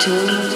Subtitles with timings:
[0.00, 0.49] to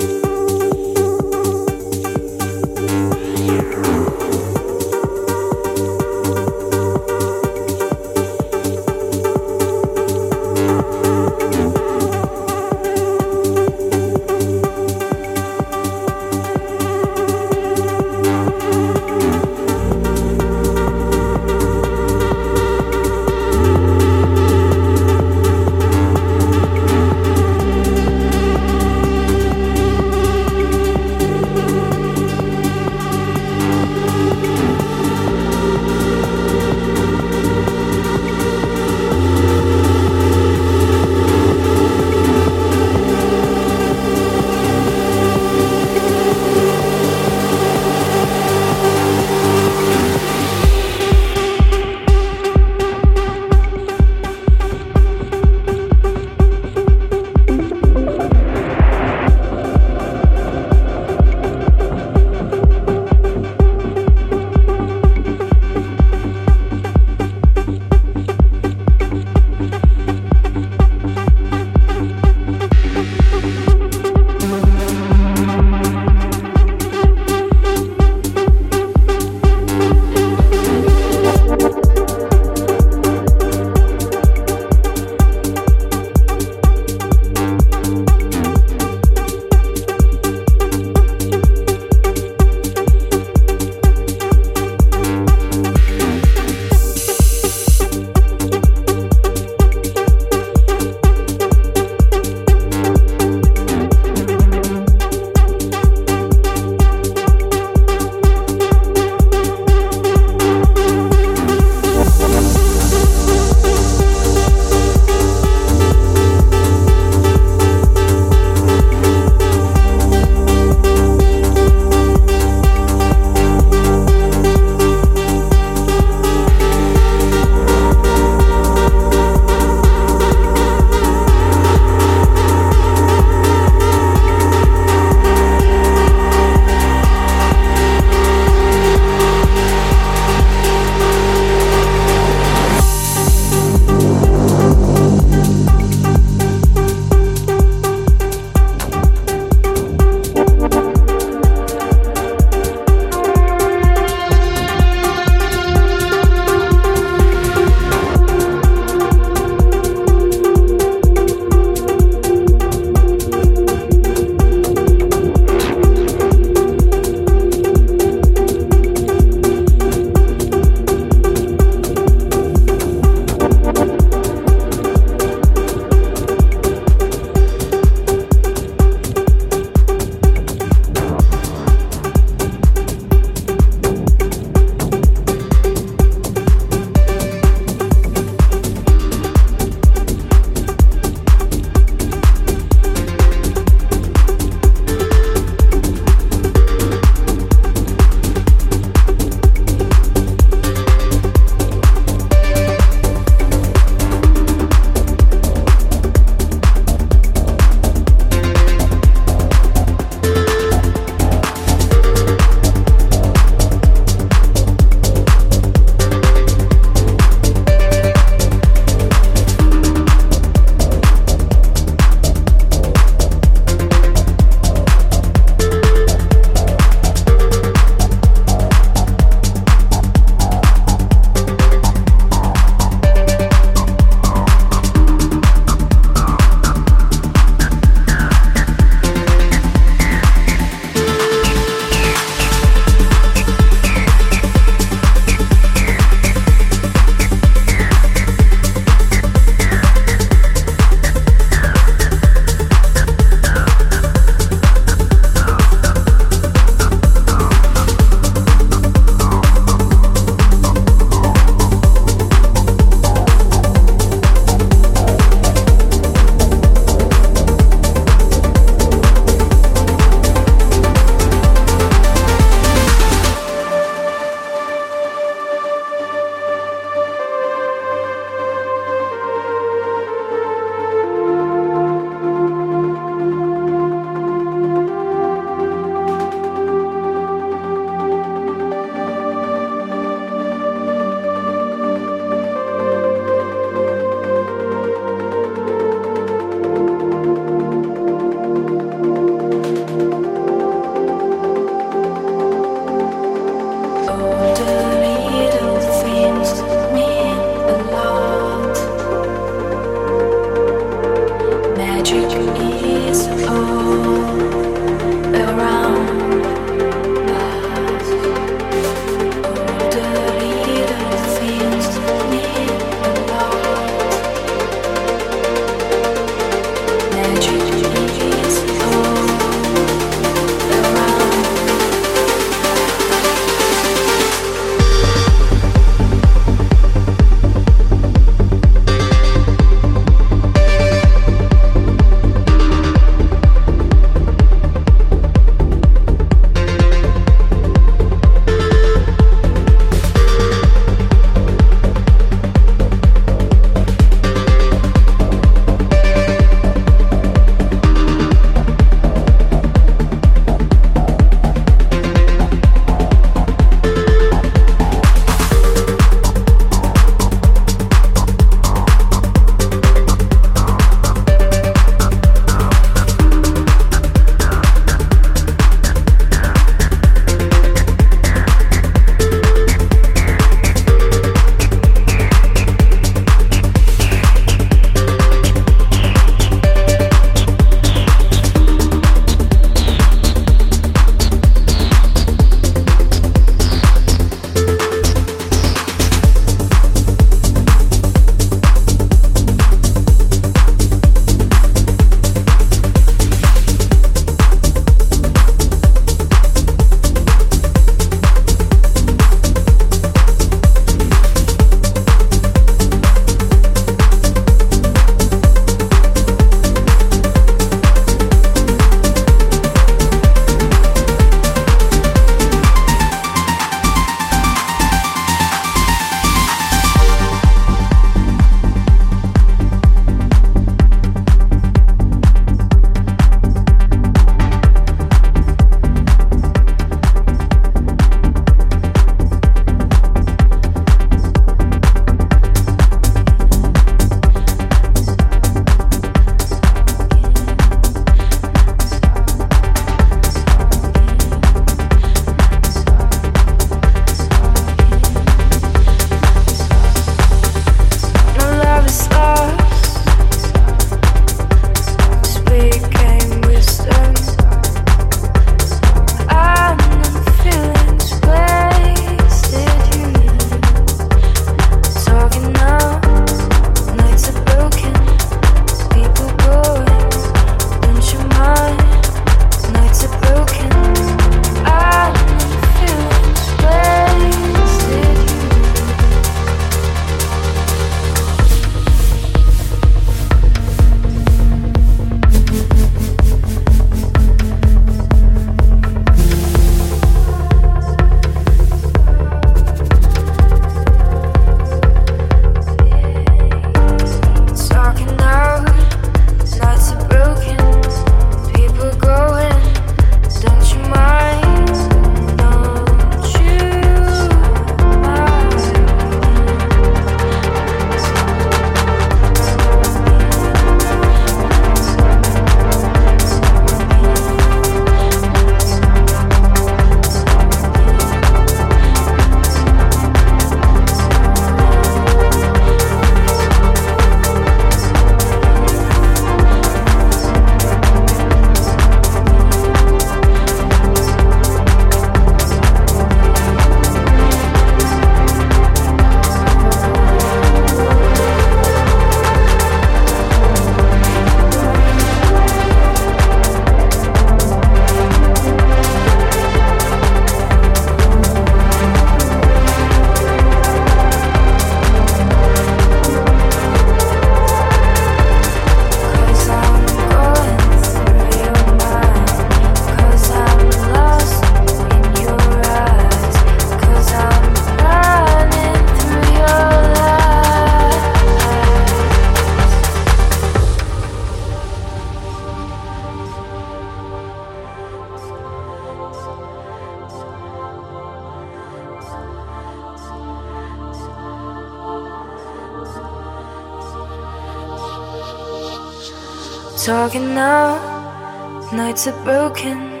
[598.94, 600.00] nights are broken,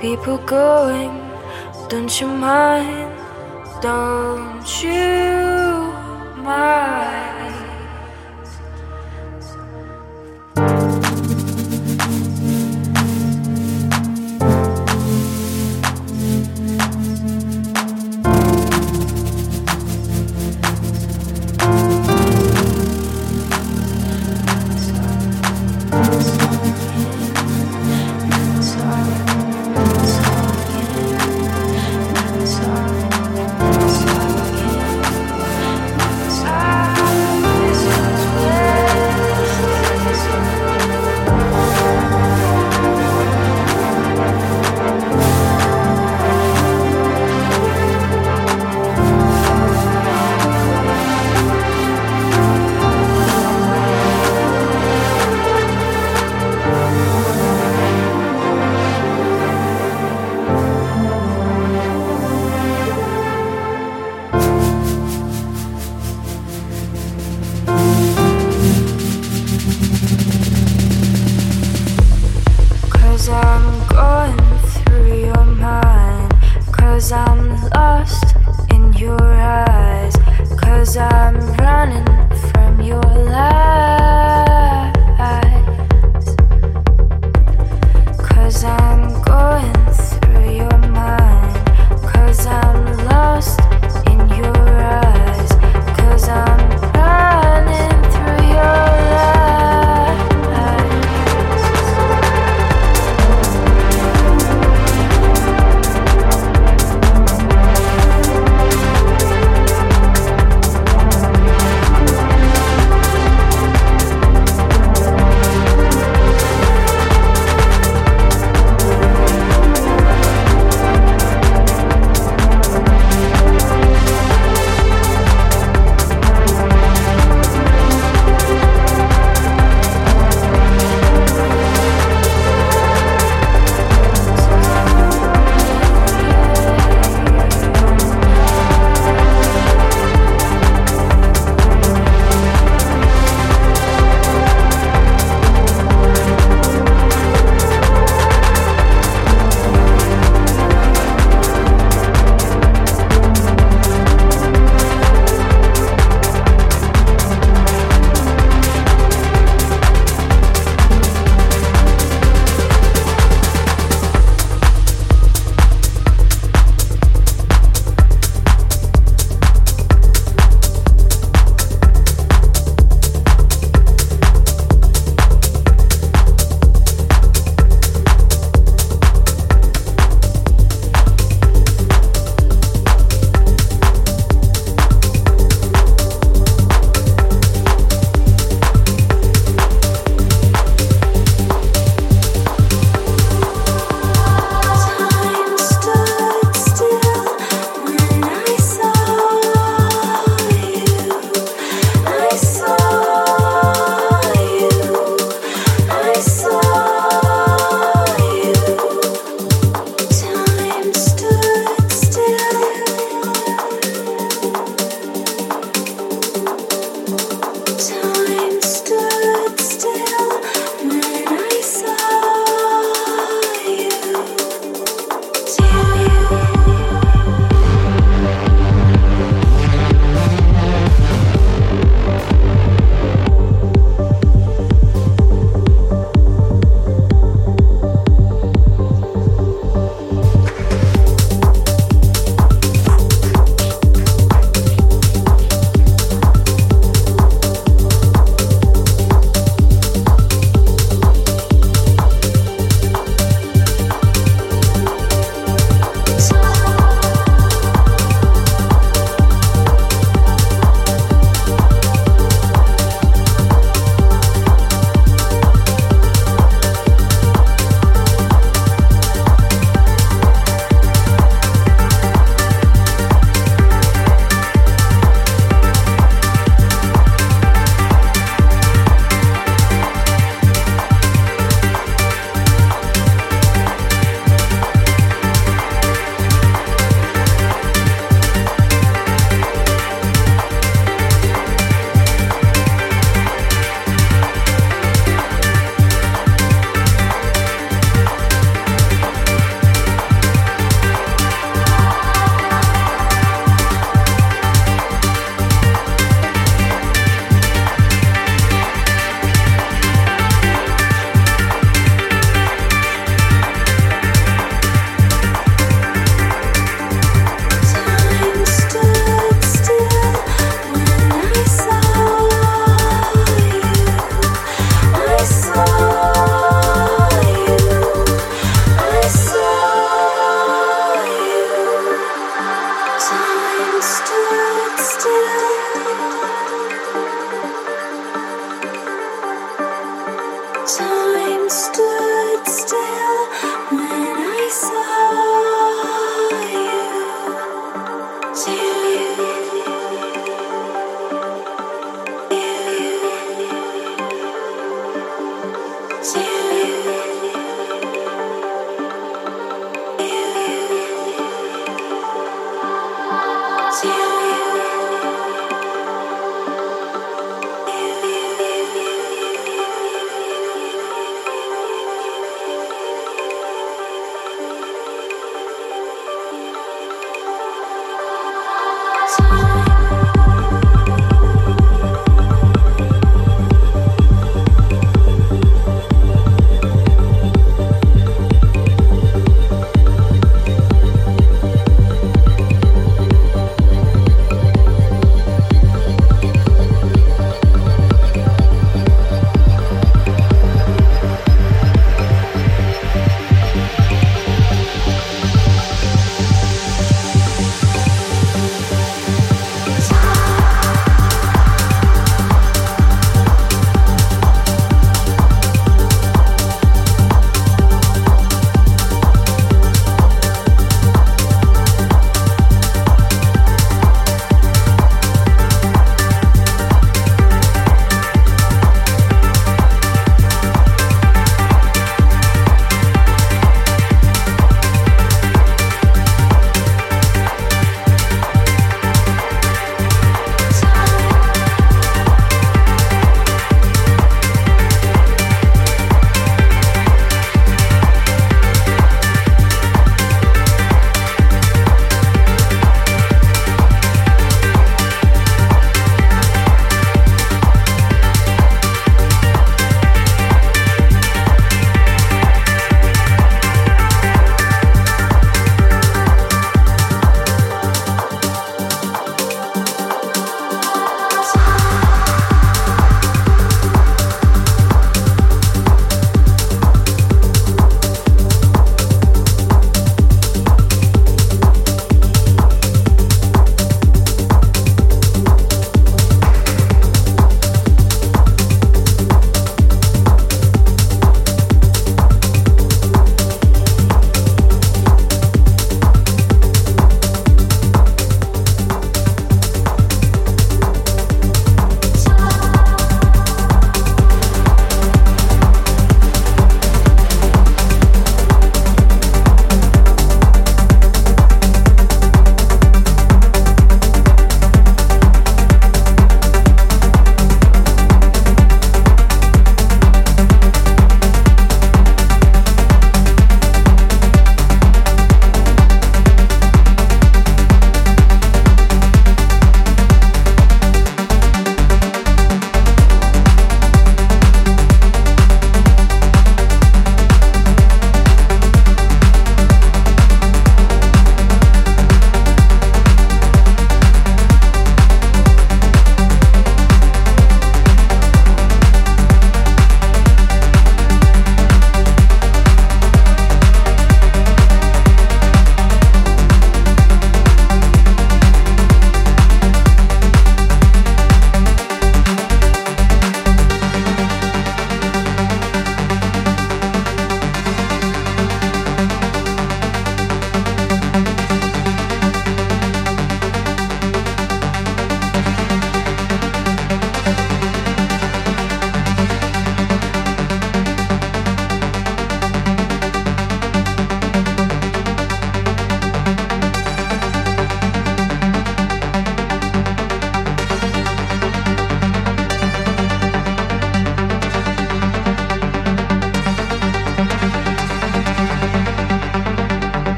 [0.00, 1.10] people going.
[1.88, 2.91] Don't you mind?